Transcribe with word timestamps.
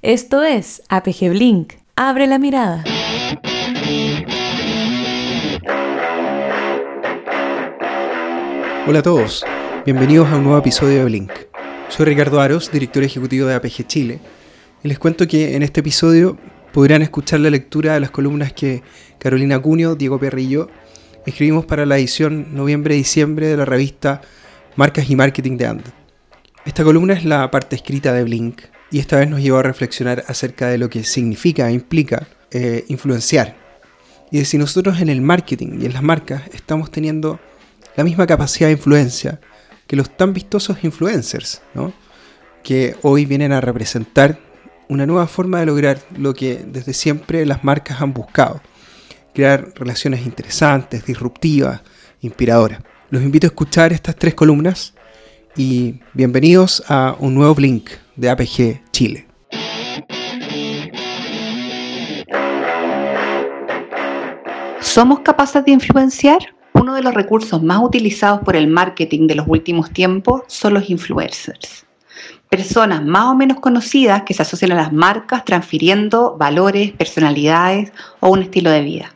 Esto 0.00 0.44
es 0.44 0.80
APG 0.90 1.30
Blink. 1.30 1.72
Abre 1.96 2.28
la 2.28 2.38
mirada. 2.38 2.84
Hola 8.86 9.00
a 9.00 9.02
todos, 9.02 9.44
bienvenidos 9.84 10.28
a 10.28 10.36
un 10.36 10.44
nuevo 10.44 10.56
episodio 10.56 10.98
de 10.98 11.04
Blink. 11.04 11.32
Soy 11.88 12.06
Ricardo 12.06 12.40
Aros, 12.40 12.70
director 12.70 13.02
ejecutivo 13.02 13.48
de 13.48 13.56
APG 13.56 13.88
Chile, 13.88 14.20
y 14.84 14.88
les 14.88 15.00
cuento 15.00 15.26
que 15.26 15.56
en 15.56 15.64
este 15.64 15.80
episodio 15.80 16.38
podrán 16.72 17.02
escuchar 17.02 17.40
la 17.40 17.50
lectura 17.50 17.94
de 17.94 18.00
las 18.00 18.12
columnas 18.12 18.52
que 18.52 18.84
Carolina 19.18 19.58
Cunio, 19.58 19.96
Diego 19.96 20.20
Perrillo 20.20 20.68
escribimos 21.26 21.66
para 21.66 21.86
la 21.86 21.98
edición 21.98 22.54
noviembre-diciembre 22.54 23.48
de 23.48 23.56
la 23.56 23.64
revista 23.64 24.22
Marcas 24.76 25.10
y 25.10 25.16
Marketing 25.16 25.56
de 25.56 25.66
And. 25.66 25.82
Esta 26.64 26.84
columna 26.84 27.14
es 27.14 27.24
la 27.24 27.50
parte 27.50 27.74
escrita 27.74 28.12
de 28.12 28.22
Blink 28.22 28.60
y 28.90 28.98
esta 28.98 29.18
vez 29.18 29.28
nos 29.28 29.40
llevó 29.40 29.58
a 29.58 29.62
reflexionar 29.62 30.24
acerca 30.28 30.68
de 30.68 30.78
lo 30.78 30.88
que 30.88 31.04
significa 31.04 31.68
e 31.68 31.72
implica 31.72 32.26
eh, 32.50 32.84
influenciar. 32.88 33.56
Y 34.30 34.38
de 34.38 34.44
si 34.44 34.58
nosotros 34.58 35.00
en 35.00 35.08
el 35.08 35.20
marketing 35.20 35.80
y 35.80 35.86
en 35.86 35.92
las 35.92 36.02
marcas 36.02 36.42
estamos 36.52 36.90
teniendo 36.90 37.38
la 37.96 38.04
misma 38.04 38.26
capacidad 38.26 38.68
de 38.68 38.72
influencia 38.72 39.40
que 39.86 39.96
los 39.96 40.14
tan 40.16 40.32
vistosos 40.34 40.84
influencers, 40.84 41.62
que 42.62 42.94
hoy 43.02 43.24
vienen 43.24 43.52
a 43.52 43.60
representar 43.60 44.38
una 44.88 45.06
nueva 45.06 45.26
forma 45.26 45.60
de 45.60 45.66
lograr 45.66 45.98
lo 46.16 46.34
que 46.34 46.62
desde 46.66 46.92
siempre 46.92 47.46
las 47.46 47.64
marcas 47.64 48.00
han 48.00 48.12
buscado, 48.12 48.60
crear 49.34 49.72
relaciones 49.76 50.26
interesantes, 50.26 51.06
disruptivas, 51.06 51.80
inspiradoras. 52.20 52.82
Los 53.10 53.22
invito 53.22 53.46
a 53.46 53.48
escuchar 53.48 53.92
estas 53.92 54.16
tres 54.16 54.34
columnas 54.34 54.94
y 55.56 56.00
bienvenidos 56.12 56.82
a 56.88 57.16
un 57.18 57.34
nuevo 57.34 57.54
Blink 57.54 57.90
de 58.18 58.30
APG 58.30 58.82
Chile. 58.90 59.26
¿Somos 64.80 65.20
capaces 65.20 65.64
de 65.64 65.70
influenciar? 65.70 66.38
Uno 66.72 66.94
de 66.94 67.02
los 67.02 67.14
recursos 67.14 67.62
más 67.62 67.80
utilizados 67.82 68.40
por 68.40 68.56
el 68.56 68.66
marketing 68.66 69.28
de 69.28 69.36
los 69.36 69.46
últimos 69.46 69.90
tiempos 69.92 70.42
son 70.48 70.74
los 70.74 70.90
influencers. 70.90 71.86
Personas 72.50 73.04
más 73.04 73.26
o 73.26 73.34
menos 73.36 73.60
conocidas 73.60 74.22
que 74.22 74.34
se 74.34 74.42
asocian 74.42 74.72
a 74.72 74.76
las 74.76 74.92
marcas 74.92 75.44
transfiriendo 75.44 76.36
valores, 76.36 76.92
personalidades 76.92 77.92
o 78.20 78.30
un 78.30 78.42
estilo 78.42 78.70
de 78.70 78.82
vida. 78.82 79.14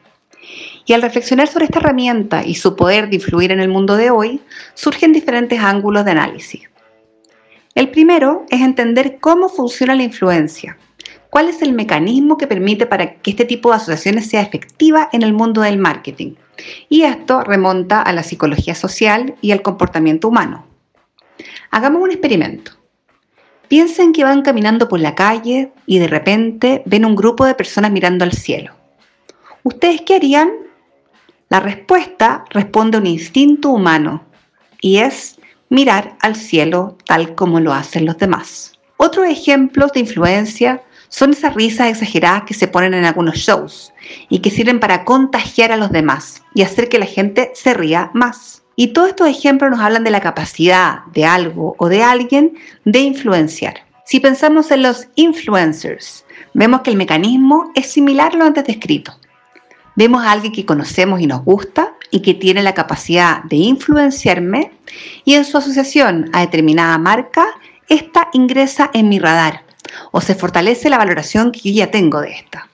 Y 0.87 0.93
al 0.93 1.03
reflexionar 1.03 1.49
sobre 1.49 1.65
esta 1.65 1.81
herramienta 1.81 2.45
y 2.45 2.55
su 2.55 2.77
poder 2.77 3.09
de 3.09 3.17
influir 3.17 3.51
en 3.51 3.61
el 3.61 3.69
mundo 3.69 3.97
de 3.97 4.11
hoy, 4.11 4.41
surgen 4.75 5.13
diferentes 5.13 5.59
ángulos 5.61 6.05
de 6.05 6.11
análisis. 6.13 6.72
El 7.75 7.91
primero 7.91 8.45
es 8.51 8.61
entender 8.61 9.19
cómo 9.21 9.49
funciona 9.49 9.95
la 9.95 10.03
influencia. 10.03 10.77
¿Cuál 11.31 11.49
es 11.49 11.63
el 11.63 11.73
mecanismo 11.73 12.37
que 12.37 12.47
permite 12.47 12.85
para 12.85 13.15
que 13.15 13.31
este 13.31 13.47
tipo 13.47 13.71
de 13.71 13.77
asociaciones 13.77 14.29
sea 14.29 14.43
efectiva 14.43 15.09
en 15.13 15.23
el 15.23 15.33
mundo 15.33 15.63
del 15.63 15.79
marketing? 15.79 16.35
Y 16.91 17.03
esto 17.05 17.41
remonta 17.41 18.03
a 18.03 18.13
la 18.13 18.23
psicología 18.23 18.75
social 18.75 19.35
y 19.41 19.53
al 19.53 19.63
comportamiento 19.63 20.29
humano. 20.29 20.67
Hagamos 21.71 22.03
un 22.03 22.11
experimento. 22.11 22.73
Piensen 23.69 24.13
que 24.13 24.25
van 24.25 24.43
caminando 24.43 24.87
por 24.87 25.01
la 25.01 25.15
calle 25.15 25.73
y 25.87 25.99
de 25.99 26.09
repente 26.09 26.83
ven 26.85 27.07
un 27.07 27.17
grupo 27.17 27.47
de 27.47 27.55
personas 27.55 27.91
mirando 27.91 28.25
al 28.25 28.33
cielo. 28.33 28.75
¿Ustedes 29.63 30.03
qué 30.03 30.17
harían? 30.17 30.51
La 31.49 31.61
respuesta 31.61 32.45
responde 32.51 32.99
a 32.99 33.01
un 33.01 33.07
instinto 33.07 33.71
humano 33.71 34.23
y 34.83 34.99
es 34.99 35.39
mirar 35.73 36.17
al 36.21 36.37
cielo 36.37 36.99
tal 37.07 37.35
como 37.35 37.59
lo 37.59 37.73
hacen 37.73 38.05
los 38.05 38.19
demás. 38.19 38.73
Otros 38.99 39.27
ejemplos 39.27 39.91
de 39.93 40.01
influencia 40.01 40.83
son 41.09 41.33
esas 41.33 41.55
risas 41.55 41.89
exageradas 41.89 42.43
que 42.43 42.53
se 42.53 42.69
ponen 42.69 42.93
en 42.93 43.07
algunos 43.07 43.37
shows 43.37 43.91
y 44.29 44.41
que 44.41 44.51
sirven 44.51 44.81
para 44.81 45.07
contagiar 45.07 45.73
a 45.73 45.79
los 45.79 45.91
demás 45.91 46.43
y 46.55 46.61
hacer 46.61 46.91
que 46.91 46.99
la 46.99 47.07
gente 47.07 47.53
se 47.55 47.73
ría 47.73 48.11
más. 48.13 48.63
Y 48.77 48.89
todos 48.89 49.09
estos 49.09 49.29
ejemplos 49.29 49.71
nos 49.71 49.81
hablan 49.81 50.05
de 50.05 50.11
la 50.11 50.21
capacidad 50.21 51.07
de 51.15 51.25
algo 51.25 51.75
o 51.79 51.89
de 51.89 52.03
alguien 52.03 52.53
de 52.85 52.99
influenciar. 52.99 53.87
Si 54.05 54.21
pensamos 54.21 54.71
en 54.73 54.83
los 54.83 55.09
influencers, 55.15 56.27
vemos 56.53 56.83
que 56.83 56.91
el 56.91 56.99
mecanismo 56.99 57.73
es 57.75 57.87
similar 57.87 58.35
a 58.35 58.37
lo 58.37 58.45
antes 58.45 58.65
descrito. 58.65 59.19
Vemos 59.97 60.23
a 60.23 60.33
alguien 60.33 60.53
que 60.53 60.67
conocemos 60.67 61.19
y 61.21 61.27
nos 61.27 61.43
gusta 61.43 61.95
y 62.13 62.21
que 62.21 62.35
tiene 62.35 62.63
la 62.63 62.75
capacidad 62.75 63.43
de 63.45 63.57
influenciarme 63.57 64.71
y 65.25 65.35
en 65.35 65.45
su 65.45 65.59
asociación 65.59 66.31
a 66.33 66.43
determinada 66.43 66.97
marca, 66.99 67.47
esta 67.89 68.29
ingresa 68.35 68.91
en 68.93 69.09
mi 69.09 69.19
radar 69.19 69.65
o 70.13 70.21
se 70.21 70.35
fortalece 70.35 70.91
la 70.91 70.99
valoración 70.99 71.51
que 71.51 71.61
yo 71.61 71.79
ya 71.79 71.91
tengo 71.91 72.21
de 72.21 72.33
esta. 72.33 72.69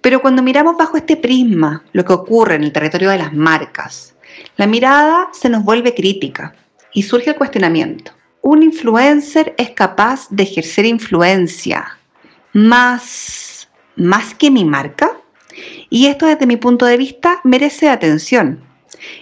Pero 0.00 0.20
cuando 0.20 0.42
miramos 0.42 0.76
bajo 0.76 0.96
este 0.96 1.16
prisma 1.16 1.84
lo 1.92 2.04
que 2.04 2.14
ocurre 2.14 2.56
en 2.56 2.64
el 2.64 2.72
territorio 2.72 3.10
de 3.10 3.18
las 3.18 3.32
marcas, 3.34 4.14
la 4.56 4.66
mirada 4.66 5.28
se 5.32 5.50
nos 5.50 5.62
vuelve 5.62 5.94
crítica 5.94 6.54
y 6.92 7.02
surge 7.02 7.30
el 7.30 7.36
cuestionamiento. 7.36 8.12
¿Un 8.40 8.62
influencer 8.62 9.54
es 9.58 9.70
capaz 9.70 10.28
de 10.30 10.44
ejercer 10.44 10.86
influencia 10.86 11.98
más, 12.54 13.68
más 13.96 14.34
que 14.34 14.50
mi 14.50 14.64
marca? 14.64 15.10
Y 15.90 16.06
esto 16.06 16.26
desde 16.26 16.46
mi 16.46 16.56
punto 16.56 16.86
de 16.86 16.96
vista 16.96 17.40
merece 17.44 17.88
atención. 17.88 18.60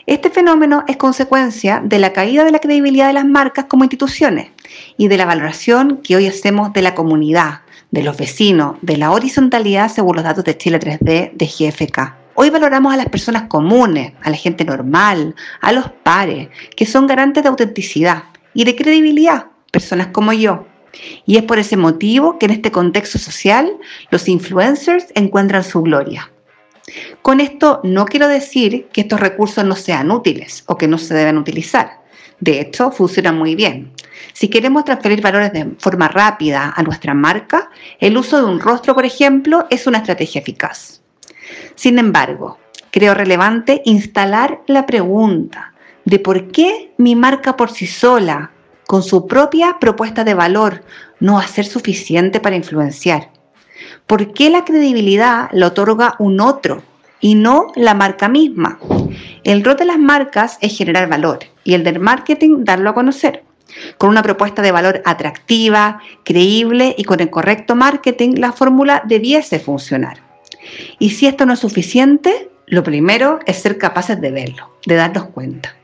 Este 0.06 0.31
fenómeno 0.31 0.84
es 0.87 0.97
consecuencia 0.97 1.81
de 1.84 1.98
la 1.98 2.12
caída 2.12 2.44
de 2.44 2.50
la 2.50 2.60
credibilidad 2.60 3.09
de 3.09 3.15
las 3.15 3.25
marcas 3.25 3.66
como 3.66 3.84
instituciones 3.84 4.50
y 4.97 5.09
de 5.09 5.16
la 5.16 5.26
valoración 5.26 6.00
que 6.03 6.16
hoy 6.16 6.26
hacemos 6.26 6.72
de 6.72 6.82
la 6.82 6.94
comunidad, 6.94 7.60
de 7.91 8.03
los 8.03 8.16
vecinos, 8.16 8.76
de 8.82 8.97
la 8.97 9.10
horizontalidad 9.10 9.91
según 9.91 10.16
los 10.16 10.25
datos 10.25 10.44
de 10.44 10.56
Chile 10.56 10.78
3D 10.78 11.32
de 11.32 11.47
GFK. 11.47 12.15
Hoy 12.34 12.50
valoramos 12.50 12.94
a 12.94 12.97
las 12.97 13.09
personas 13.09 13.42
comunes, 13.44 14.12
a 14.22 14.31
la 14.31 14.37
gente 14.37 14.65
normal, 14.65 15.34
a 15.60 15.72
los 15.72 15.91
pares, 15.91 16.48
que 16.75 16.87
son 16.87 17.06
garantes 17.06 17.42
de 17.42 17.50
autenticidad 17.50 18.25
y 18.54 18.65
de 18.65 18.75
credibilidad, 18.75 19.47
personas 19.71 20.09
como 20.09 20.32
yo. 20.32 20.66
Y 21.26 21.36
es 21.36 21.44
por 21.44 21.58
ese 21.58 21.76
motivo 21.76 22.38
que 22.38 22.47
en 22.47 22.53
este 22.53 22.70
contexto 22.70 23.19
social 23.19 23.78
los 24.10 24.28
influencers 24.28 25.06
encuentran 25.14 25.64
su 25.64 25.82
gloria. 25.82 26.30
Con 27.22 27.41
esto 27.41 27.80
no 27.84 28.06
quiero 28.06 28.28
decir 28.28 28.88
que 28.92 29.03
estos 29.03 29.20
recursos 29.20 29.64
no 29.64 29.76
sean 29.76 30.10
útiles 30.10 30.64
o 30.66 30.76
que 30.76 30.88
no 30.88 30.98
se 30.98 31.14
deben 31.14 31.38
utilizar. 31.38 32.03
De 32.41 32.60
hecho, 32.60 32.91
funcionan 32.91 33.38
muy 33.38 33.54
bien. 33.54 33.92
Si 34.32 34.48
queremos 34.48 34.84
transferir 34.84 35.20
valores 35.20 35.53
de 35.53 35.75
forma 35.78 36.08
rápida 36.08 36.72
a 36.76 36.82
nuestra 36.82 37.14
marca, 37.14 37.70
el 38.00 38.16
uso 38.16 38.38
de 38.38 38.50
un 38.50 38.59
rostro, 38.59 38.94
por 38.94 39.04
ejemplo, 39.04 39.66
es 39.70 39.86
una 39.86 39.98
estrategia 39.98 40.41
eficaz. 40.41 41.03
Sin 41.76 41.98
embargo, 41.98 42.59
creo 42.91 43.14
relevante 43.14 43.82
instalar 43.84 44.62
la 44.66 44.86
pregunta 44.86 45.72
de 46.04 46.19
por 46.19 46.50
qué 46.50 46.92
mi 46.98 47.14
marca 47.14 47.56
por 47.56 47.70
sí 47.70 47.86
sola, 47.86 48.50
con 48.92 49.03
su 49.03 49.26
propia 49.26 49.78
propuesta 49.80 50.22
de 50.22 50.34
valor, 50.34 50.84
no 51.19 51.36
va 51.36 51.41
a 51.41 51.48
ser 51.48 51.64
suficiente 51.64 52.41
para 52.41 52.56
influenciar. 52.56 53.30
¿Por 54.06 54.34
qué 54.34 54.50
la 54.50 54.66
credibilidad 54.66 55.48
la 55.53 55.69
otorga 55.69 56.14
un 56.19 56.41
otro 56.41 56.82
y 57.19 57.34
no 57.34 57.69
la 57.75 57.94
marca 57.94 58.28
misma? 58.28 58.78
El 59.44 59.64
rol 59.64 59.76
de 59.76 59.86
las 59.86 59.98
marcas 59.98 60.58
es 60.60 60.76
generar 60.76 61.08
valor 61.08 61.38
y 61.64 61.72
el 61.72 61.84
del 61.84 62.00
marketing 62.00 62.64
darlo 62.64 62.91
a 62.91 62.94
conocer. 62.94 63.44
Con 63.97 64.10
una 64.10 64.22
propuesta 64.22 64.60
de 64.60 64.72
valor 64.72 65.00
atractiva, 65.06 66.03
creíble 66.22 66.94
y 66.98 67.04
con 67.04 67.20
el 67.20 67.30
correcto 67.30 67.74
marketing, 67.74 68.34
la 68.36 68.53
fórmula 68.53 69.03
debiese 69.06 69.59
funcionar. 69.59 70.19
Y 70.98 71.12
si 71.12 71.26
esto 71.26 71.47
no 71.47 71.54
es 71.54 71.60
suficiente, 71.60 72.50
lo 72.66 72.82
primero 72.82 73.38
es 73.47 73.56
ser 73.56 73.78
capaces 73.78 74.20
de 74.20 74.32
verlo, 74.32 74.70
de 74.84 74.97
darnos 74.97 75.30
cuenta. 75.30 75.76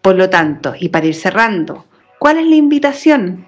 Por 0.00 0.14
lo 0.14 0.30
tanto, 0.30 0.72
y 0.80 0.88
para 0.88 1.04
ir 1.04 1.14
cerrando, 1.14 1.84
¿cuál 2.18 2.38
es 2.38 2.46
la 2.46 2.56
invitación? 2.56 3.46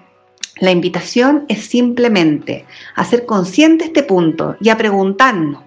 La 0.59 0.71
invitación 0.71 1.45
es 1.47 1.65
simplemente 1.65 2.65
a 2.95 3.05
ser 3.05 3.25
consciente 3.25 3.85
este 3.85 4.03
punto 4.03 4.57
y 4.59 4.69
a 4.69 4.77
preguntarnos, 4.77 5.63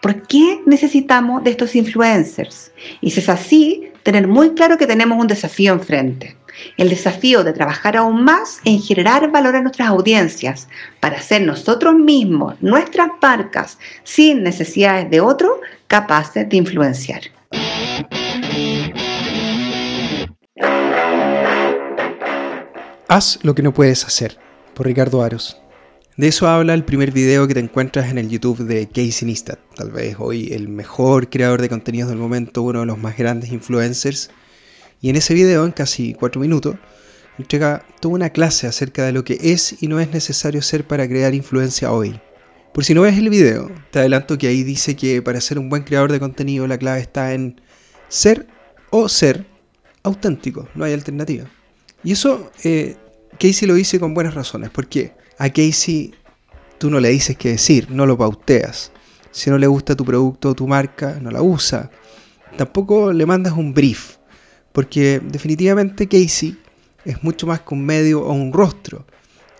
¿por 0.00 0.22
qué 0.22 0.60
necesitamos 0.64 1.44
de 1.44 1.50
estos 1.50 1.74
influencers? 1.74 2.72
Y 3.00 3.10
si 3.10 3.20
es 3.20 3.28
así, 3.28 3.90
tener 4.02 4.26
muy 4.26 4.50
claro 4.50 4.78
que 4.78 4.86
tenemos 4.86 5.20
un 5.20 5.26
desafío 5.26 5.72
enfrente. 5.72 6.36
El 6.76 6.88
desafío 6.88 7.44
de 7.44 7.52
trabajar 7.52 7.96
aún 7.96 8.24
más 8.24 8.60
en 8.64 8.80
generar 8.80 9.30
valor 9.30 9.54
a 9.54 9.62
nuestras 9.62 9.88
audiencias 9.88 10.68
para 10.98 11.20
ser 11.20 11.42
nosotros 11.42 11.94
mismos, 11.94 12.54
nuestras 12.60 13.08
marcas, 13.20 13.78
sin 14.02 14.42
necesidades 14.42 15.08
de 15.10 15.20
otro, 15.20 15.60
capaces 15.86 16.48
de 16.48 16.56
influenciar. 16.56 17.20
Haz 23.10 23.38
lo 23.42 23.54
que 23.54 23.62
no 23.62 23.72
puedes 23.72 24.04
hacer, 24.04 24.36
por 24.74 24.84
Ricardo 24.84 25.22
Aros. 25.22 25.56
De 26.18 26.28
eso 26.28 26.46
habla 26.46 26.74
el 26.74 26.84
primer 26.84 27.10
video 27.10 27.48
que 27.48 27.54
te 27.54 27.60
encuentras 27.60 28.10
en 28.10 28.18
el 28.18 28.28
YouTube 28.28 28.58
de 28.66 28.86
Casey 28.86 29.24
Neistat, 29.24 29.58
tal 29.74 29.90
vez 29.90 30.16
hoy 30.18 30.52
el 30.52 30.68
mejor 30.68 31.30
creador 31.30 31.62
de 31.62 31.70
contenidos 31.70 32.10
del 32.10 32.18
momento, 32.18 32.60
uno 32.60 32.80
de 32.80 32.86
los 32.86 32.98
más 32.98 33.16
grandes 33.16 33.50
influencers. 33.50 34.28
Y 35.00 35.08
en 35.08 35.16
ese 35.16 35.32
video, 35.32 35.64
en 35.64 35.72
casi 35.72 36.12
4 36.12 36.38
minutos, 36.38 36.76
entrega 37.38 37.82
toda 37.98 38.16
una 38.16 38.28
clase 38.28 38.66
acerca 38.66 39.06
de 39.06 39.12
lo 39.12 39.24
que 39.24 39.38
es 39.40 39.82
y 39.82 39.88
no 39.88 40.00
es 40.00 40.12
necesario 40.12 40.60
ser 40.60 40.86
para 40.86 41.08
crear 41.08 41.32
influencia 41.32 41.90
hoy. 41.92 42.20
Por 42.74 42.84
si 42.84 42.92
no 42.92 43.00
ves 43.00 43.16
el 43.16 43.30
video, 43.30 43.70
te 43.90 44.00
adelanto 44.00 44.36
que 44.36 44.48
ahí 44.48 44.64
dice 44.64 44.96
que 44.96 45.22
para 45.22 45.40
ser 45.40 45.58
un 45.58 45.70
buen 45.70 45.84
creador 45.84 46.12
de 46.12 46.20
contenido 46.20 46.66
la 46.66 46.76
clave 46.76 47.00
está 47.00 47.32
en 47.32 47.58
ser 48.08 48.46
o 48.90 49.08
ser 49.08 49.46
auténtico, 50.02 50.68
no 50.74 50.84
hay 50.84 50.92
alternativa. 50.92 51.48
Y 52.04 52.12
eso 52.12 52.50
eh, 52.64 52.96
Casey 53.38 53.66
lo 53.68 53.74
dice 53.74 54.00
con 54.00 54.14
buenas 54.14 54.34
razones, 54.34 54.70
porque 54.70 55.12
a 55.38 55.48
Casey 55.50 56.12
tú 56.78 56.90
no 56.90 57.00
le 57.00 57.08
dices 57.10 57.36
qué 57.36 57.50
decir, 57.50 57.90
no 57.90 58.06
lo 58.06 58.16
pauteas. 58.16 58.92
Si 59.30 59.50
no 59.50 59.58
le 59.58 59.66
gusta 59.66 59.94
tu 59.94 60.04
producto 60.04 60.50
o 60.50 60.54
tu 60.54 60.66
marca, 60.66 61.18
no 61.20 61.30
la 61.30 61.42
usa. 61.42 61.90
Tampoco 62.56 63.12
le 63.12 63.26
mandas 63.26 63.52
un 63.52 63.74
brief, 63.74 64.16
porque 64.72 65.20
definitivamente 65.22 66.08
Casey 66.08 66.58
es 67.04 67.22
mucho 67.22 67.46
más 67.46 67.60
que 67.60 67.74
un 67.74 67.84
medio 67.84 68.22
o 68.22 68.32
un 68.32 68.52
rostro. 68.52 69.06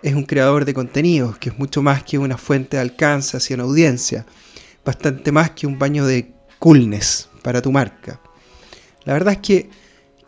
Es 0.02 0.14
un 0.14 0.24
creador 0.24 0.64
de 0.64 0.74
contenidos, 0.74 1.38
que 1.38 1.50
es 1.50 1.58
mucho 1.58 1.82
más 1.82 2.02
que 2.04 2.18
una 2.18 2.36
fuente 2.36 2.76
de 2.76 2.82
alcance 2.82 3.36
hacia 3.36 3.54
una 3.54 3.64
audiencia. 3.64 4.26
Bastante 4.84 5.32
más 5.32 5.50
que 5.50 5.66
un 5.66 5.78
baño 5.78 6.06
de 6.06 6.32
coolness 6.58 7.28
para 7.42 7.62
tu 7.62 7.72
marca. 7.72 8.20
La 9.04 9.12
verdad 9.12 9.34
es 9.34 9.40
que 9.40 9.70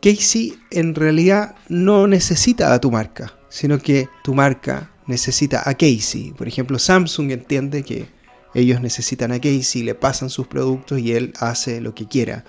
Casey 0.00 0.58
en 0.70 0.94
realidad 0.94 1.56
no 1.68 2.06
necesita 2.06 2.72
a 2.72 2.80
tu 2.80 2.90
marca, 2.90 3.34
sino 3.48 3.78
que 3.78 4.08
tu 4.24 4.34
marca 4.34 4.90
necesita 5.06 5.68
a 5.68 5.74
Casey. 5.74 6.32
Por 6.36 6.48
ejemplo, 6.48 6.78
Samsung 6.78 7.32
entiende 7.32 7.82
que 7.82 8.08
ellos 8.54 8.80
necesitan 8.80 9.32
a 9.32 9.40
Casey, 9.40 9.82
le 9.82 9.94
pasan 9.94 10.30
sus 10.30 10.46
productos 10.46 11.00
y 11.00 11.12
él 11.12 11.32
hace 11.38 11.80
lo 11.80 11.94
que 11.94 12.06
quiera 12.06 12.44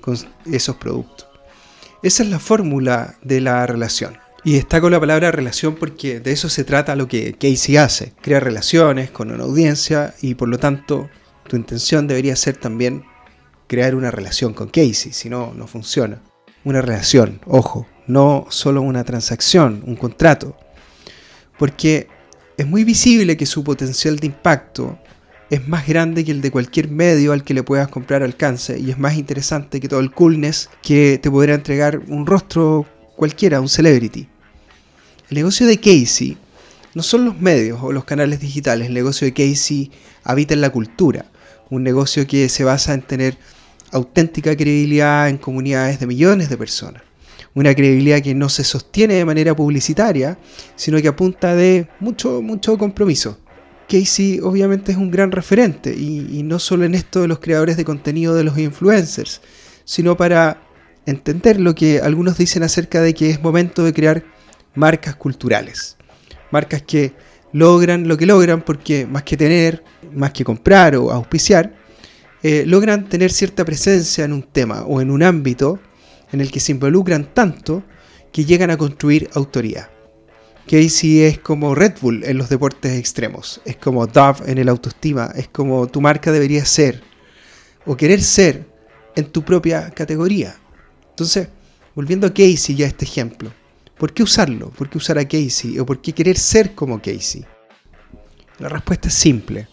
con 0.00 0.16
esos 0.46 0.76
productos. 0.76 1.28
Esa 2.02 2.22
es 2.22 2.28
la 2.28 2.38
fórmula 2.38 3.16
de 3.22 3.40
la 3.40 3.66
relación. 3.66 4.18
Y 4.44 4.52
destaco 4.52 4.90
la 4.90 5.00
palabra 5.00 5.32
relación 5.32 5.74
porque 5.74 6.20
de 6.20 6.32
eso 6.32 6.48
se 6.48 6.64
trata 6.64 6.94
lo 6.94 7.08
que 7.08 7.34
Casey 7.34 7.76
hace. 7.76 8.12
Crea 8.20 8.38
relaciones 8.38 9.10
con 9.10 9.30
una 9.30 9.44
audiencia 9.44 10.14
y 10.20 10.34
por 10.34 10.48
lo 10.48 10.58
tanto 10.58 11.08
tu 11.48 11.56
intención 11.56 12.06
debería 12.06 12.36
ser 12.36 12.56
también 12.56 13.04
crear 13.66 13.94
una 13.94 14.10
relación 14.10 14.54
con 14.54 14.68
Casey, 14.68 15.12
si 15.12 15.28
no, 15.28 15.52
no 15.54 15.66
funciona. 15.66 16.20
Una 16.66 16.82
relación, 16.82 17.38
ojo, 17.46 17.86
no 18.08 18.46
solo 18.50 18.82
una 18.82 19.04
transacción, 19.04 19.84
un 19.86 19.94
contrato. 19.94 20.56
Porque 21.60 22.08
es 22.56 22.66
muy 22.66 22.82
visible 22.82 23.36
que 23.36 23.46
su 23.46 23.62
potencial 23.62 24.16
de 24.16 24.26
impacto 24.26 24.98
es 25.48 25.68
más 25.68 25.86
grande 25.86 26.24
que 26.24 26.32
el 26.32 26.40
de 26.40 26.50
cualquier 26.50 26.88
medio 26.88 27.32
al 27.32 27.44
que 27.44 27.54
le 27.54 27.62
puedas 27.62 27.86
comprar 27.86 28.24
alcance 28.24 28.80
y 28.80 28.90
es 28.90 28.98
más 28.98 29.14
interesante 29.14 29.78
que 29.78 29.86
todo 29.86 30.00
el 30.00 30.10
coolness 30.10 30.68
que 30.82 31.20
te 31.22 31.30
podrá 31.30 31.54
entregar 31.54 32.00
un 32.08 32.26
rostro 32.26 32.84
cualquiera, 33.14 33.60
un 33.60 33.68
celebrity. 33.68 34.26
El 35.30 35.36
negocio 35.36 35.68
de 35.68 35.78
Casey 35.78 36.36
no 36.94 37.04
son 37.04 37.26
los 37.26 37.40
medios 37.40 37.78
o 37.80 37.92
los 37.92 38.04
canales 38.04 38.40
digitales, 38.40 38.88
el 38.88 38.94
negocio 38.94 39.24
de 39.24 39.34
Casey 39.34 39.92
habita 40.24 40.54
en 40.54 40.62
la 40.62 40.70
cultura, 40.70 41.26
un 41.70 41.84
negocio 41.84 42.26
que 42.26 42.48
se 42.48 42.64
basa 42.64 42.92
en 42.92 43.02
tener 43.02 43.38
auténtica 43.92 44.56
credibilidad 44.56 45.28
en 45.28 45.38
comunidades 45.38 46.00
de 46.00 46.06
millones 46.06 46.48
de 46.48 46.56
personas. 46.56 47.02
Una 47.54 47.74
credibilidad 47.74 48.20
que 48.20 48.34
no 48.34 48.48
se 48.48 48.64
sostiene 48.64 49.14
de 49.14 49.24
manera 49.24 49.56
publicitaria, 49.56 50.38
sino 50.74 51.00
que 51.00 51.08
apunta 51.08 51.54
de 51.54 51.88
mucho, 52.00 52.42
mucho 52.42 52.76
compromiso. 52.76 53.38
Casey 53.88 54.40
obviamente 54.42 54.92
es 54.92 54.98
un 54.98 55.10
gran 55.10 55.32
referente, 55.32 55.94
y, 55.96 56.38
y 56.38 56.42
no 56.42 56.58
solo 56.58 56.84
en 56.84 56.94
esto 56.94 57.22
de 57.22 57.28
los 57.28 57.38
creadores 57.38 57.76
de 57.76 57.84
contenido 57.84 58.34
de 58.34 58.44
los 58.44 58.58
influencers, 58.58 59.40
sino 59.84 60.16
para 60.16 60.60
entender 61.06 61.60
lo 61.60 61.74
que 61.74 62.00
algunos 62.00 62.36
dicen 62.36 62.62
acerca 62.64 63.00
de 63.00 63.14
que 63.14 63.30
es 63.30 63.40
momento 63.40 63.84
de 63.84 63.92
crear 63.92 64.24
marcas 64.74 65.14
culturales. 65.14 65.96
Marcas 66.50 66.82
que 66.82 67.14
logran 67.52 68.08
lo 68.08 68.16
que 68.16 68.26
logran 68.26 68.62
porque 68.62 69.06
más 69.06 69.22
que 69.22 69.36
tener, 69.36 69.82
más 70.12 70.32
que 70.32 70.44
comprar 70.44 70.96
o 70.96 71.10
auspiciar, 71.10 71.75
eh, 72.48 72.64
logran 72.64 73.08
tener 73.08 73.32
cierta 73.32 73.64
presencia 73.64 74.24
en 74.24 74.32
un 74.32 74.44
tema 74.44 74.84
o 74.84 75.00
en 75.00 75.10
un 75.10 75.24
ámbito 75.24 75.80
en 76.30 76.40
el 76.40 76.52
que 76.52 76.60
se 76.60 76.70
involucran 76.70 77.34
tanto 77.34 77.82
que 78.32 78.44
llegan 78.44 78.70
a 78.70 78.76
construir 78.76 79.28
autoridad. 79.34 79.90
Casey 80.64 81.22
es 81.22 81.40
como 81.40 81.74
Red 81.74 81.94
Bull 82.00 82.22
en 82.22 82.38
los 82.38 82.48
deportes 82.48 82.92
extremos, 82.92 83.60
es 83.64 83.74
como 83.78 84.06
Dove 84.06 84.48
en 84.48 84.58
el 84.58 84.68
autoestima, 84.68 85.32
es 85.34 85.48
como 85.48 85.88
tu 85.88 86.00
marca 86.00 86.30
debería 86.30 86.64
ser 86.64 87.02
o 87.84 87.96
querer 87.96 88.22
ser 88.22 88.64
en 89.16 89.24
tu 89.24 89.44
propia 89.44 89.90
categoría. 89.90 90.54
Entonces, 91.10 91.48
volviendo 91.96 92.28
a 92.28 92.30
Casey 92.30 92.76
ya 92.76 92.86
este 92.86 93.06
ejemplo, 93.06 93.50
¿por 93.98 94.12
qué 94.12 94.22
usarlo? 94.22 94.70
¿Por 94.70 94.88
qué 94.88 94.98
usar 94.98 95.18
a 95.18 95.26
Casey? 95.26 95.80
¿O 95.80 95.84
por 95.84 96.00
qué 96.00 96.12
querer 96.12 96.38
ser 96.38 96.76
como 96.76 97.02
Casey? 97.02 97.44
La 98.60 98.68
respuesta 98.68 99.08
es 99.08 99.14
simple, 99.14 99.66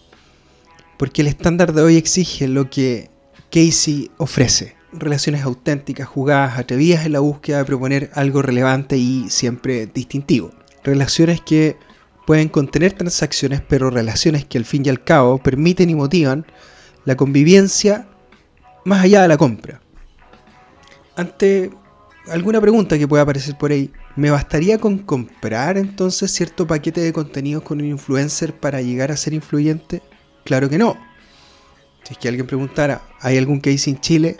porque 0.97 1.21
el 1.21 1.27
estándar 1.27 1.73
de 1.73 1.81
hoy 1.81 1.97
exige 1.97 2.47
lo 2.47 2.69
que 2.69 3.09
Casey 3.51 4.11
ofrece, 4.17 4.75
relaciones 4.91 5.43
auténticas, 5.43 6.07
jugadas, 6.07 6.57
atrevidas 6.57 7.05
en 7.05 7.13
la 7.13 7.19
búsqueda 7.19 7.59
de 7.59 7.65
proponer 7.65 8.09
algo 8.13 8.41
relevante 8.41 8.97
y 8.97 9.29
siempre 9.29 9.85
distintivo 9.87 10.51
relaciones 10.83 11.41
que 11.41 11.77
pueden 12.25 12.49
contener 12.49 12.93
transacciones, 12.93 13.61
pero 13.61 13.89
relaciones 13.89 14.45
que 14.45 14.57
al 14.57 14.65
fin 14.65 14.83
y 14.85 14.89
al 14.89 15.03
cabo 15.03 15.37
permiten 15.37 15.89
y 15.89 15.95
motivan 15.95 16.45
la 17.05 17.15
convivencia 17.15 18.07
más 18.85 19.03
allá 19.03 19.21
de 19.21 19.27
la 19.27 19.37
compra. 19.37 19.81
Ante 21.15 21.71
alguna 22.29 22.61
pregunta 22.61 22.97
que 22.97 23.07
pueda 23.07 23.23
aparecer 23.23 23.57
por 23.57 23.71
ahí, 23.71 23.91
¿me 24.15 24.31
bastaría 24.31 24.77
con 24.77 24.99
comprar 24.99 25.77
entonces 25.77 26.31
cierto 26.31 26.65
paquete 26.65 27.01
de 27.01 27.13
contenidos 27.13 27.63
con 27.63 27.79
un 27.79 27.87
influencer 27.87 28.53
para 28.53 28.81
llegar 28.81 29.11
a 29.11 29.17
ser 29.17 29.33
influyente? 29.33 30.01
Claro 30.43 30.69
que 30.69 30.77
no. 30.77 30.97
Si 32.03 32.13
es 32.13 32.19
que 32.19 32.27
alguien 32.27 32.47
preguntara, 32.47 33.01
¿hay 33.21 33.37
algún 33.37 33.59
case 33.59 33.89
en 33.89 33.99
Chile? 33.99 34.37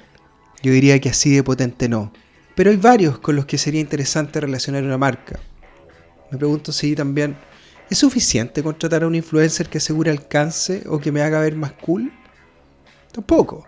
Yo 0.61 0.71
diría 0.71 0.99
que 0.99 1.09
así 1.09 1.33
de 1.33 1.43
potente 1.43 1.87
no. 1.87 2.11
Pero 2.55 2.69
hay 2.69 2.77
varios 2.77 3.19
con 3.19 3.35
los 3.35 3.45
que 3.45 3.57
sería 3.57 3.81
interesante 3.81 4.39
relacionar 4.39 4.83
una 4.83 4.97
marca. 4.97 5.39
Me 6.31 6.37
pregunto 6.37 6.71
si 6.71 6.95
también 6.95 7.35
es 7.89 7.97
suficiente 7.97 8.63
contratar 8.63 9.03
a 9.03 9.07
un 9.07 9.15
influencer 9.15 9.69
que 9.69 9.77
asegure 9.77 10.11
alcance 10.11 10.83
o 10.87 10.99
que 10.99 11.11
me 11.11 11.21
haga 11.21 11.39
ver 11.39 11.55
más 11.55 11.73
cool. 11.73 12.11
Tampoco. 13.11 13.65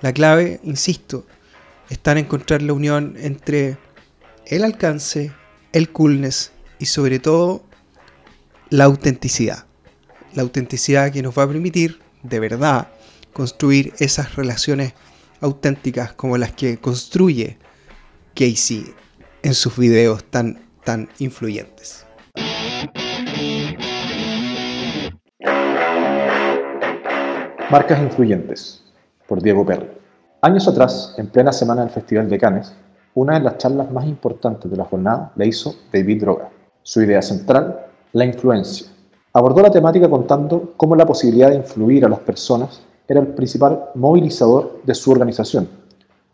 La 0.00 0.12
clave, 0.12 0.60
insisto, 0.62 1.26
está 1.90 2.12
en 2.12 2.18
encontrar 2.18 2.62
la 2.62 2.72
unión 2.72 3.14
entre 3.18 3.78
el 4.46 4.64
alcance, 4.64 5.32
el 5.72 5.90
coolness 5.90 6.52
y 6.78 6.86
sobre 6.86 7.18
todo 7.18 7.64
la 8.70 8.84
autenticidad. 8.84 9.67
La 10.38 10.44
autenticidad 10.44 11.10
que 11.10 11.20
nos 11.20 11.36
va 11.36 11.42
a 11.42 11.48
permitir, 11.48 11.98
de 12.22 12.38
verdad, 12.38 12.86
construir 13.32 13.92
esas 13.98 14.36
relaciones 14.36 14.94
auténticas 15.40 16.12
como 16.12 16.38
las 16.38 16.52
que 16.52 16.78
construye 16.78 17.58
Casey 18.36 18.94
en 19.42 19.54
sus 19.54 19.76
videos 19.76 20.22
tan 20.22 20.60
tan 20.84 21.08
influyentes. 21.18 22.06
Marcas 27.68 28.00
influyentes, 28.00 28.84
por 29.26 29.42
Diego 29.42 29.66
Perry. 29.66 29.88
Años 30.42 30.68
atrás, 30.68 31.16
en 31.18 31.26
plena 31.26 31.50
semana 31.50 31.80
del 31.80 31.90
Festival 31.90 32.28
de 32.28 32.38
Cannes, 32.38 32.72
una 33.14 33.40
de 33.40 33.40
las 33.40 33.58
charlas 33.58 33.90
más 33.90 34.06
importantes 34.06 34.70
de 34.70 34.76
la 34.76 34.84
jornada 34.84 35.32
la 35.34 35.46
hizo 35.46 35.74
David 35.92 36.20
Droga. 36.20 36.48
Su 36.84 37.02
idea 37.02 37.22
central, 37.22 37.86
la 38.12 38.24
influencia. 38.24 38.86
Abordó 39.38 39.62
la 39.62 39.70
temática 39.70 40.10
contando 40.10 40.72
cómo 40.76 40.96
la 40.96 41.06
posibilidad 41.06 41.50
de 41.50 41.54
influir 41.54 42.04
a 42.04 42.08
las 42.08 42.18
personas 42.18 42.82
era 43.06 43.20
el 43.20 43.28
principal 43.28 43.90
movilizador 43.94 44.80
de 44.82 44.96
su 44.96 45.12
organización, 45.12 45.68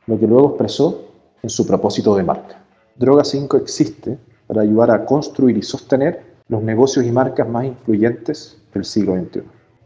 lo 0.06 0.18
que 0.18 0.26
luego 0.26 0.48
expresó 0.48 1.02
en 1.42 1.50
su 1.50 1.66
propósito 1.66 2.16
de 2.16 2.22
marca. 2.22 2.64
Droga 2.96 3.22
5 3.22 3.58
existe 3.58 4.16
para 4.46 4.62
ayudar 4.62 4.90
a 4.90 5.04
construir 5.04 5.58
y 5.58 5.62
sostener 5.62 6.18
los 6.48 6.62
negocios 6.62 7.04
y 7.04 7.12
marcas 7.12 7.46
más 7.46 7.66
influyentes 7.66 8.56
del 8.72 8.86
siglo 8.86 9.14
XXI. 9.16 9.42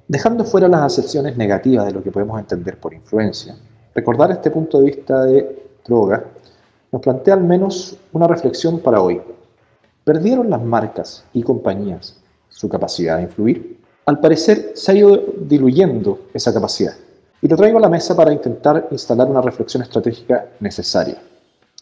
Dejando 0.07 0.45
fuera 0.45 0.69
las 0.69 0.83
acepciones 0.83 1.37
negativas 1.37 1.87
de 1.87 1.95
lo 1.95 2.05
que 2.05 2.13
podemos 2.13 2.39
entender 2.39 2.79
por 2.79 2.95
influencia, 2.95 3.57
recordar 3.97 4.31
este 4.31 4.53
punto 4.53 4.79
de 4.79 4.85
vista 4.85 5.25
de 5.25 5.67
droga 5.85 6.25
nos 6.93 7.03
plantea 7.03 7.35
al 7.35 7.43
menos 7.43 7.99
una 8.13 8.29
reflexión 8.29 8.79
para 8.79 9.03
hoy. 9.03 9.21
¿Perdieron 10.05 10.49
las 10.51 10.63
marcas 10.63 11.25
y 11.33 11.43
compañías 11.43 12.23
su 12.59 12.69
capacidad 12.69 13.19
de 13.19 13.23
influir? 13.23 13.79
Al 14.07 14.19
parecer 14.19 14.73
se 14.75 14.91
ha 14.91 14.95
ido 14.97 15.23
diluyendo 15.39 16.23
esa 16.35 16.53
capacidad. 16.53 16.95
Y 17.41 17.47
lo 17.47 17.57
traigo 17.57 17.79
a 17.79 17.83
la 17.83 17.89
mesa 17.89 18.17
para 18.17 18.33
intentar 18.33 18.89
instalar 18.91 19.29
una 19.29 19.41
reflexión 19.41 19.83
estratégica 19.85 20.47
necesaria 20.59 21.19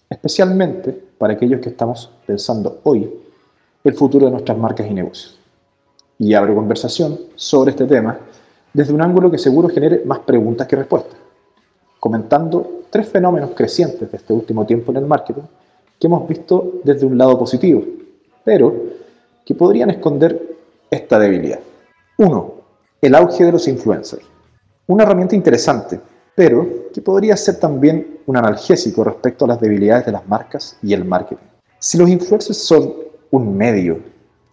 especialmente 0.08 0.92
para 1.18 1.32
aquellos 1.32 1.60
que 1.60 1.70
estamos 1.70 2.10
pensando 2.26 2.80
hoy 2.84 3.10
el 3.82 3.94
futuro 3.94 4.26
de 4.26 4.32
nuestras 4.32 4.56
marcas 4.58 4.86
y 4.88 4.94
negocios. 4.94 5.38
Y 6.18 6.34
abro 6.34 6.54
conversación 6.54 7.18
sobre 7.34 7.70
este 7.72 7.86
tema 7.86 8.18
desde 8.72 8.92
un 8.92 9.02
ángulo 9.02 9.30
que 9.30 9.38
seguro 9.38 9.68
genere 9.68 10.02
más 10.04 10.20
preguntas 10.20 10.66
que 10.66 10.76
respuestas, 10.76 11.16
comentando 11.98 12.82
tres 12.90 13.08
fenómenos 13.08 13.50
crecientes 13.54 14.10
de 14.10 14.16
este 14.16 14.32
último 14.32 14.64
tiempo 14.64 14.92
en 14.92 14.98
el 14.98 15.06
marketing 15.06 15.42
que 15.98 16.06
hemos 16.06 16.28
visto 16.28 16.80
desde 16.84 17.06
un 17.06 17.16
lado 17.16 17.38
positivo 17.38 17.82
pero 18.44 18.72
que 19.44 19.54
podrían 19.54 19.90
esconder 19.90 20.45
esta 20.90 21.18
debilidad. 21.18 21.60
1. 22.18 22.54
El 23.02 23.14
auge 23.14 23.44
de 23.44 23.52
los 23.52 23.68
influencers. 23.68 24.24
Una 24.86 25.02
herramienta 25.02 25.34
interesante, 25.34 26.00
pero 26.34 26.90
que 26.92 27.02
podría 27.02 27.36
ser 27.36 27.56
también 27.56 28.20
un 28.26 28.36
analgésico 28.36 29.04
respecto 29.04 29.44
a 29.44 29.48
las 29.48 29.60
debilidades 29.60 30.06
de 30.06 30.12
las 30.12 30.26
marcas 30.26 30.78
y 30.82 30.92
el 30.92 31.04
marketing. 31.04 31.44
Si 31.78 31.98
los 31.98 32.08
influencers 32.08 32.58
son 32.58 32.94
un 33.30 33.56
medio, 33.56 34.00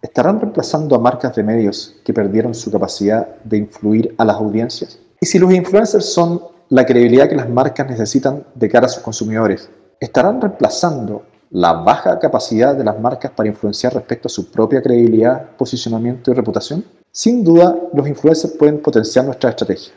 ¿estarán 0.02 0.40
reemplazando 0.40 0.96
a 0.96 1.00
marcas 1.00 1.36
de 1.36 1.44
medios 1.44 1.96
que 2.04 2.14
perdieron 2.14 2.54
su 2.54 2.72
capacidad 2.72 3.36
de 3.44 3.58
influir 3.58 4.14
a 4.18 4.26
las 4.26 4.38
audiencias? 4.38 5.00
Y 5.22 5.26
si 5.26 5.40
los 5.40 5.54
influencers 5.54 6.06
son 6.14 6.42
la 6.70 6.86
credibilidad 6.86 7.30
que 7.30 7.36
las 7.36 7.50
marcas 7.50 7.88
necesitan 7.90 8.46
de 8.56 8.70
cara 8.70 8.88
a 8.88 8.90
sus 8.90 9.04
consumidores, 9.04 9.70
¿estarán 10.00 10.42
reemplazando 10.42 11.24
la 11.54 11.74
baja 11.74 12.18
capacidad 12.18 12.76
de 12.76 12.84
las 12.84 13.00
marcas 13.00 13.32
para 13.32 13.48
influenciar 13.48 13.94
respecto 13.94 14.28
a 14.28 14.32
su 14.32 14.50
propia 14.50 14.82
credibilidad, 14.82 15.52
posicionamiento 15.52 16.32
y 16.32 16.34
reputación? 16.34 16.84
Sin 17.12 17.44
duda, 17.44 17.78
los 17.94 18.08
influencers 18.08 18.56
pueden 18.56 18.82
potenciar 18.82 19.26
nuestra 19.26 19.52
estrategia, 19.52 19.94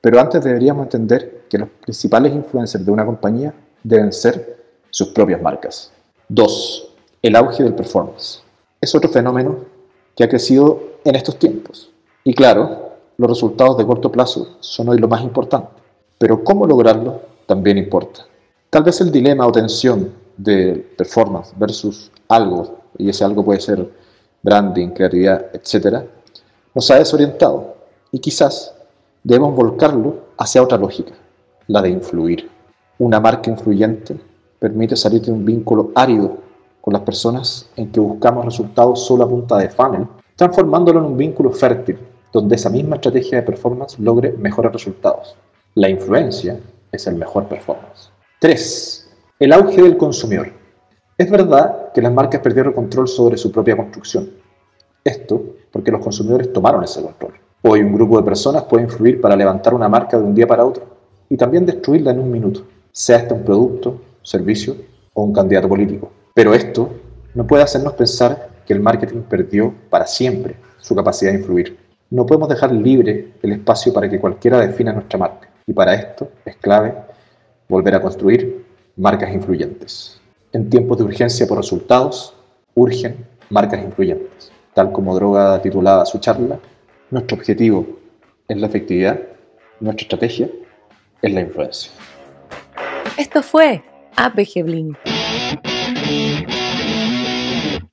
pero 0.00 0.20
antes 0.20 0.42
deberíamos 0.44 0.84
entender 0.84 1.46
que 1.48 1.58
los 1.58 1.68
principales 1.68 2.32
influencers 2.32 2.86
de 2.86 2.92
una 2.92 3.04
compañía 3.04 3.52
deben 3.82 4.12
ser 4.12 4.62
sus 4.88 5.08
propias 5.08 5.42
marcas. 5.42 5.90
2. 6.28 6.94
El 7.22 7.34
auge 7.34 7.64
del 7.64 7.74
performance. 7.74 8.44
Es 8.80 8.94
otro 8.94 9.10
fenómeno 9.10 9.64
que 10.14 10.22
ha 10.22 10.28
crecido 10.28 10.80
en 11.04 11.16
estos 11.16 11.40
tiempos. 11.40 11.90
Y 12.22 12.34
claro, 12.34 12.92
los 13.16 13.28
resultados 13.28 13.76
de 13.76 13.84
corto 13.84 14.12
plazo 14.12 14.58
son 14.60 14.90
hoy 14.90 14.98
lo 14.98 15.08
más 15.08 15.22
importante, 15.22 15.70
pero 16.18 16.44
cómo 16.44 16.68
lograrlo 16.68 17.20
también 17.46 17.78
importa. 17.78 18.26
Tal 18.70 18.84
vez 18.84 19.00
el 19.00 19.10
dilema 19.10 19.44
o 19.44 19.50
tensión 19.50 20.12
de 20.42 20.94
performance 20.96 21.52
versus 21.56 22.10
algo, 22.28 22.78
y 22.98 23.08
ese 23.08 23.24
algo 23.24 23.44
puede 23.44 23.60
ser 23.60 23.90
branding, 24.42 24.88
creatividad, 24.88 25.46
etc., 25.52 26.04
nos 26.74 26.90
ha 26.90 26.96
desorientado 26.96 27.74
y 28.12 28.18
quizás 28.18 28.74
debemos 29.22 29.54
volcarlo 29.54 30.20
hacia 30.38 30.62
otra 30.62 30.78
lógica, 30.78 31.12
la 31.66 31.82
de 31.82 31.90
influir. 31.90 32.48
Una 32.98 33.20
marca 33.20 33.50
influyente 33.50 34.18
permite 34.58 34.96
salir 34.96 35.22
de 35.22 35.32
un 35.32 35.44
vínculo 35.44 35.90
árido 35.94 36.38
con 36.80 36.92
las 36.92 37.02
personas 37.02 37.68
en 37.76 37.90
que 37.90 38.00
buscamos 38.00 38.44
resultados 38.44 39.04
solo 39.04 39.24
a 39.24 39.28
punta 39.28 39.58
de 39.58 39.68
funnel, 39.68 40.06
transformándolo 40.36 41.00
en 41.00 41.06
un 41.06 41.16
vínculo 41.16 41.50
fértil, 41.50 41.98
donde 42.32 42.54
esa 42.54 42.70
misma 42.70 42.96
estrategia 42.96 43.38
de 43.38 43.46
performance 43.46 43.98
logre 43.98 44.32
mejores 44.32 44.72
resultados. 44.72 45.36
La 45.74 45.88
influencia 45.88 46.58
es 46.92 47.06
el 47.06 47.16
mejor 47.16 47.46
performance. 47.46 48.10
3. 48.40 48.99
El 49.40 49.54
auge 49.54 49.80
del 49.80 49.96
consumidor. 49.96 50.52
Es 51.16 51.30
verdad 51.30 51.92
que 51.94 52.02
las 52.02 52.12
marcas 52.12 52.42
perdieron 52.42 52.74
control 52.74 53.08
sobre 53.08 53.38
su 53.38 53.50
propia 53.50 53.74
construcción. 53.74 54.28
Esto 55.02 55.42
porque 55.72 55.90
los 55.90 56.02
consumidores 56.02 56.52
tomaron 56.52 56.84
ese 56.84 57.00
control. 57.00 57.32
Hoy 57.62 57.80
un 57.80 57.94
grupo 57.94 58.18
de 58.18 58.22
personas 58.22 58.64
puede 58.64 58.84
influir 58.84 59.18
para 59.18 59.34
levantar 59.36 59.72
una 59.72 59.88
marca 59.88 60.18
de 60.18 60.24
un 60.24 60.34
día 60.34 60.46
para 60.46 60.66
otro 60.66 60.84
y 61.30 61.38
también 61.38 61.64
destruirla 61.64 62.10
en 62.10 62.18
un 62.18 62.30
minuto, 62.30 62.64
sea 62.92 63.16
este 63.16 63.32
un 63.32 63.42
producto, 63.42 64.02
servicio 64.20 64.76
o 65.14 65.22
un 65.22 65.32
candidato 65.32 65.70
político. 65.70 66.12
Pero 66.34 66.52
esto 66.52 66.90
no 67.34 67.46
puede 67.46 67.62
hacernos 67.62 67.94
pensar 67.94 68.50
que 68.66 68.74
el 68.74 68.80
marketing 68.80 69.22
perdió 69.22 69.72
para 69.88 70.06
siempre 70.06 70.56
su 70.76 70.94
capacidad 70.94 71.32
de 71.32 71.38
influir. 71.38 71.78
No 72.10 72.26
podemos 72.26 72.50
dejar 72.50 72.72
libre 72.72 73.32
el 73.42 73.52
espacio 73.52 73.90
para 73.90 74.06
que 74.10 74.20
cualquiera 74.20 74.60
defina 74.60 74.92
nuestra 74.92 75.18
marca. 75.18 75.48
Y 75.66 75.72
para 75.72 75.94
esto 75.94 76.28
es 76.44 76.56
clave 76.56 76.92
volver 77.70 77.94
a 77.94 78.02
construir 78.02 78.68
marcas 79.00 79.32
influyentes. 79.32 80.20
En 80.52 80.68
tiempos 80.68 80.98
de 80.98 81.04
urgencia 81.04 81.46
por 81.46 81.56
resultados, 81.56 82.34
urgen 82.74 83.26
marcas 83.48 83.82
influyentes. 83.82 84.52
Tal 84.74 84.92
como 84.92 85.14
Droga 85.14 85.60
titulada 85.62 86.04
su 86.04 86.18
charla, 86.18 86.60
nuestro 87.10 87.38
objetivo 87.38 87.86
es 88.46 88.58
la 88.58 88.66
efectividad, 88.66 89.18
nuestra 89.80 90.02
estrategia 90.02 90.50
es 91.22 91.32
la 91.32 91.40
influencia. 91.40 91.90
Esto 93.16 93.42
fue 93.42 93.82
APG 94.16 94.64
Blink. 94.64 94.98